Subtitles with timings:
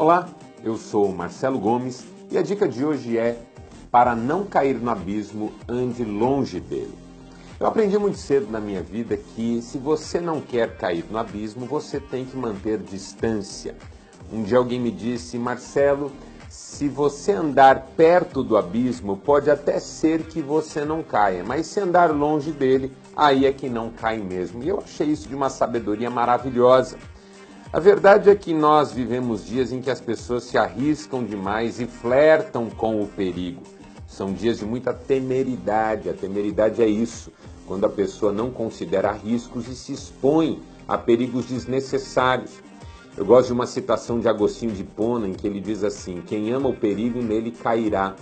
[0.00, 0.26] Olá,
[0.64, 3.36] eu sou Marcelo Gomes e a dica de hoje é:
[3.90, 6.94] para não cair no abismo, ande longe dele.
[7.60, 11.66] Eu aprendi muito cedo na minha vida que se você não quer cair no abismo,
[11.66, 13.76] você tem que manter distância.
[14.32, 16.10] Um dia alguém me disse, Marcelo,
[16.48, 21.78] se você andar perto do abismo, pode até ser que você não caia, mas se
[21.78, 24.62] andar longe dele, aí é que não cai mesmo.
[24.62, 26.96] E eu achei isso de uma sabedoria maravilhosa.
[27.72, 31.86] A verdade é que nós vivemos dias em que as pessoas se arriscam demais e
[31.86, 33.62] flertam com o perigo.
[34.08, 36.08] São dias de muita temeridade.
[36.08, 37.30] A temeridade é isso,
[37.68, 42.50] quando a pessoa não considera riscos e se expõe a perigos desnecessários.
[43.16, 46.50] Eu gosto de uma citação de Agostinho de Pona em que ele diz assim: Quem
[46.50, 48.16] ama o perigo, nele cairá.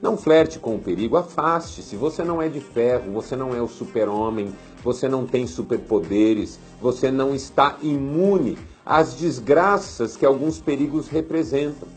[0.00, 1.96] Não flerte com o perigo, afaste-se.
[1.96, 7.10] Você não é de ferro, você não é o super-homem, você não tem superpoderes, você
[7.10, 11.88] não está imune às desgraças que alguns perigos representam.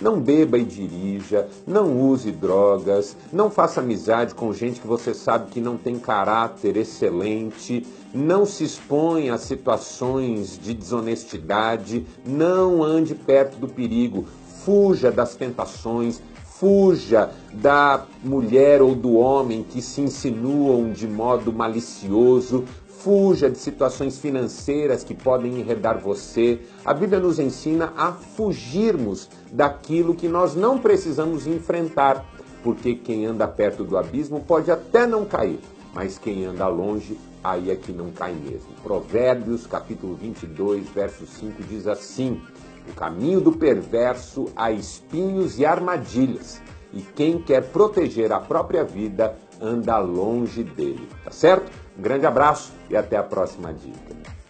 [0.00, 5.52] Não beba e dirija, não use drogas, não faça amizade com gente que você sabe
[5.52, 13.56] que não tem caráter excelente, não se exponha a situações de desonestidade, não ande perto
[13.58, 14.26] do perigo,
[14.64, 22.64] fuja das tentações, fuja da mulher ou do homem que se insinuam de modo malicioso,
[23.02, 26.60] fuja de situações financeiras que podem enredar você.
[26.84, 32.24] A Bíblia nos ensina a fugirmos daquilo que nós não precisamos enfrentar,
[32.62, 35.58] porque quem anda perto do abismo pode até não cair,
[35.92, 38.70] mas quem anda longe, aí é que não cai mesmo.
[38.82, 42.40] Provérbios, capítulo 22, verso 5 diz assim:
[42.88, 46.60] o caminho do perverso há espinhos e armadilhas,
[46.92, 51.08] e quem quer proteger a própria vida anda longe dele.
[51.24, 51.70] Tá certo?
[51.98, 54.41] Um grande abraço e até a próxima dica.